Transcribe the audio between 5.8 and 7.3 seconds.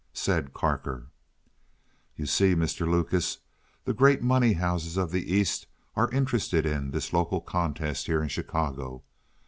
are interested in this